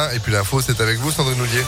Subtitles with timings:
[0.00, 1.64] Ah, Et puis l'info, c'est avec vous, Sandrine Ollier.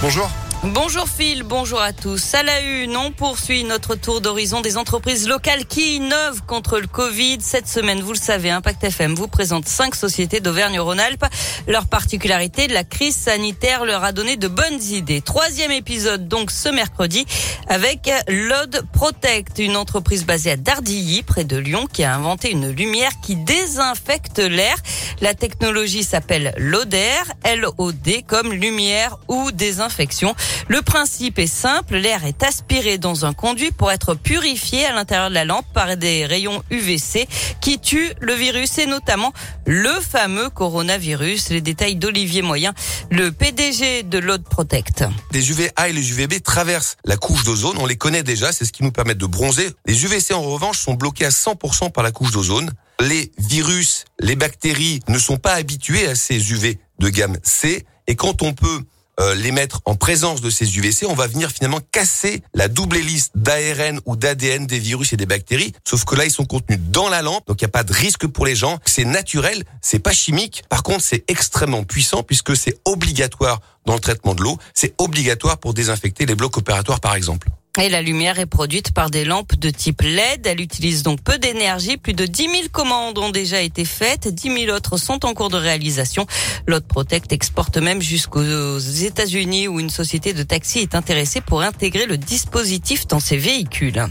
[0.00, 0.30] Bonjour.
[0.64, 2.34] Bonjour Phil, bonjour à tous.
[2.34, 6.86] À la une, on poursuit notre tour d'horizon des entreprises locales qui innovent contre le
[6.86, 7.38] Covid.
[7.40, 11.24] Cette semaine, vous le savez, Impact FM vous présente cinq sociétés d'Auvergne-Rhône-Alpes.
[11.66, 15.20] Leur particularité, la crise sanitaire leur a donné de bonnes idées.
[15.20, 17.26] Troisième épisode donc ce mercredi
[17.68, 22.70] avec Lod Protect, une entreprise basée à Dardilly, près de Lyon, qui a inventé une
[22.70, 24.76] lumière qui désinfecte l'air.
[25.20, 30.36] La technologie s'appelle LODER, L-O-D comme lumière ou désinfection.
[30.68, 35.28] Le principe est simple, l'air est aspiré dans un conduit pour être purifié à l'intérieur
[35.28, 37.28] de la lampe par des rayons UVC
[37.60, 39.32] qui tuent le virus et notamment
[39.66, 41.50] le fameux coronavirus.
[41.50, 42.72] Les détails d'Olivier Moyen,
[43.10, 45.04] le PDG de l'Aude Protect.
[45.32, 48.72] Les UVA et les UVB traversent la couche d'ozone, on les connaît déjà, c'est ce
[48.72, 49.70] qui nous permet de bronzer.
[49.86, 52.70] Les UVC en revanche sont bloqués à 100% par la couche d'ozone.
[53.00, 58.16] Les virus, les bactéries ne sont pas habitués à ces UV de gamme C et
[58.16, 58.82] quand on peut
[59.20, 62.96] euh, les mettre en présence de ces UVC, on va venir finalement casser la double
[62.96, 65.72] hélice d'ARN ou d'ADN des virus et des bactéries.
[65.84, 67.92] Sauf que là, ils sont contenus dans la lampe, donc il n'y a pas de
[67.92, 68.78] risque pour les gens.
[68.86, 70.64] C'est naturel, c'est pas chimique.
[70.68, 74.58] Par contre, c'est extrêmement puissant puisque c'est obligatoire dans le traitement de l'eau.
[74.74, 77.48] C'est obligatoire pour désinfecter les blocs opératoires, par exemple.
[77.80, 80.46] Et la lumière est produite par des lampes de type LED.
[80.46, 81.96] Elle utilise donc peu d'énergie.
[81.96, 84.28] Plus de 10 000 commandes ont déjà été faites.
[84.28, 86.26] 10 000 autres sont en cours de réalisation.
[86.66, 92.04] L'Autre Protect exporte même jusqu'aux États-Unis où une société de taxi est intéressée pour intégrer
[92.04, 94.04] le dispositif dans ses véhicules.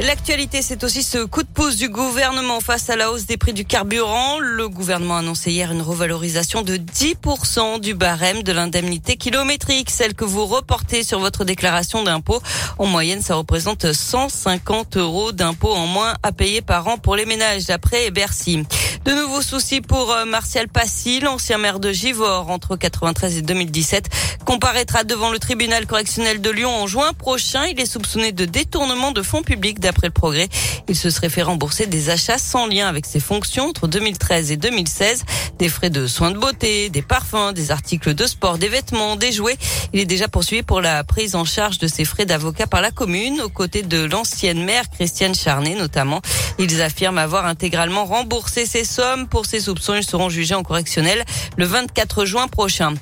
[0.00, 3.52] L'actualité, c'est aussi ce coup de pouce du gouvernement face à la hausse des prix
[3.52, 4.40] du carburant.
[4.40, 10.14] Le gouvernement a annoncé hier une revalorisation de 10% du barème de l'indemnité kilométrique, celle
[10.14, 12.42] que vous reportez sur votre déclaration d'impôt.
[12.78, 17.26] En moyenne, ça représente 150 euros d'impôt en moins à payer par an pour les
[17.26, 18.64] ménages, d'après Bercy.
[19.04, 24.08] De nouveaux soucis pour euh, Martial Passy, l'ancien maire de Givors entre 93 et 2017,
[24.44, 27.64] comparaîtra devant le tribunal correctionnel de Lyon en juin prochain.
[27.66, 30.48] Il est soupçonné de détournement de fonds publics d'après le progrès.
[30.88, 34.56] Il se serait fait rembourser des achats sans lien avec ses fonctions entre 2013 et
[34.56, 35.24] 2016,
[35.58, 39.32] des frais de soins de beauté, des parfums, des articles de sport, des vêtements, des
[39.32, 39.58] jouets.
[39.92, 42.92] Il est déjà poursuivi pour la prise en charge de ses frais d'avocat par la
[42.92, 46.20] commune, aux côtés de l'ancienne maire Christiane Charnet notamment.
[46.60, 49.26] Ils affirment avoir intégralement remboursé ces sommes.
[49.26, 51.24] Pour ces soupçons, ils seront jugés en correctionnel
[51.56, 52.94] le 24 juin prochain.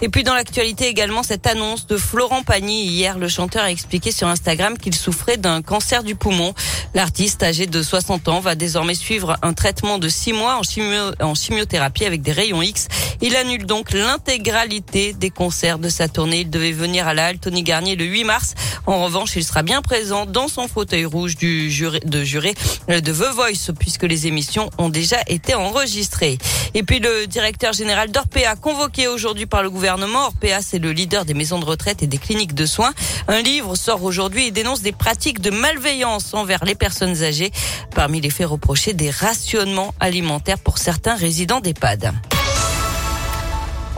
[0.00, 2.84] Et puis dans l'actualité également cette annonce de Florent Pagny.
[2.84, 6.54] Hier, le chanteur a expliqué sur Instagram qu'il souffrait d'un cancer du poumon.
[6.94, 11.10] L'artiste âgé de 60 ans va désormais suivre un traitement de 6 mois en, chimio
[11.20, 12.86] en chimiothérapie avec des rayons X.
[13.20, 16.40] Il annule donc l'intégralité des concerts de sa tournée.
[16.40, 18.54] Il devait venir à la Halle Tony Garnier le 8 mars.
[18.86, 22.54] En revanche, il sera bien présent dans son fauteuil rouge du juré, de juré
[22.86, 26.38] de The Voice puisque les émissions ont déjà été enregistrées.
[26.74, 29.87] Et puis le directeur général d'Orpea convoqué aujourd'hui par le gouvernement.
[29.88, 32.92] Orpea, c'est le leader des maisons de retraite et des cliniques de soins.
[33.26, 37.50] Un livre sort aujourd'hui et dénonce des pratiques de malveillance envers les personnes âgées.
[37.94, 42.12] Parmi les faits reprochés, des rationnements alimentaires pour certains résidents d'EHPAD.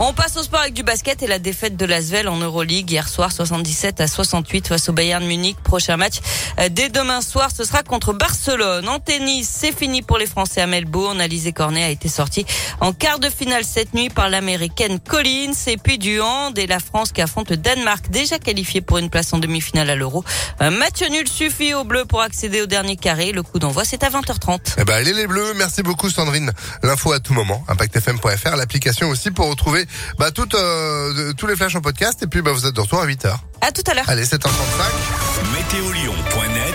[0.02, 3.06] On passe au sport avec du basket et la défaite de l'Asvel en Euroleague hier
[3.06, 5.58] soir 77 à 68 face au Bayern Munich.
[5.62, 6.20] Prochain match
[6.58, 8.88] euh, dès demain soir, ce sera contre Barcelone.
[8.88, 11.20] En tennis, c'est fini pour les Français à Melbourne.
[11.20, 12.46] Alizé Cornet a été sortie
[12.80, 16.78] en quart de finale cette nuit par l'américaine Collins et puis du hand et la
[16.78, 20.24] France qui affronte le Danemark déjà qualifié pour une place en demi-finale à l'Euro.
[20.60, 23.32] Un match nul suffit aux Bleus pour accéder au dernier carré.
[23.32, 24.76] Le coup d'envoi c'est à 20h30.
[24.78, 25.52] Eh ben, allez les bleus.
[25.56, 26.52] Merci beaucoup, Sandrine.
[26.82, 27.62] L'info à tout moment.
[27.68, 29.86] ImpactFM.fr, l'application aussi pour retrouver
[30.18, 32.22] bah, toutes, euh, tous les flashs en podcast.
[32.22, 33.36] Et puis, bah, vous êtes de retour à 8h.
[33.60, 34.08] À tout à l'heure.
[34.08, 34.50] Allez, 7h35.
[35.52, 36.74] Météolion.net